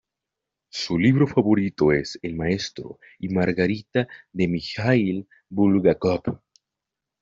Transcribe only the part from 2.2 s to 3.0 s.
El Maestro